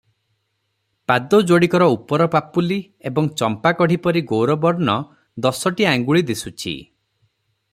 ପାଦ 1.11 1.39
ଯୋଡିକର 1.51 1.89
ଉପର 1.95 2.27
ପାପୁଲି 2.35 2.77
ଏବଂ 3.09 3.29
ଚମ୍ପାକଢି 3.41 3.99
ପରି 4.07 4.25
ଗୌରବର୍ଣ୍ଣ 4.33 4.97
ଦଶଟି 5.47 5.89
ଆଙ୍ଗୁଳି 5.91 6.25
ଦିଶୁଛି। 6.31 6.75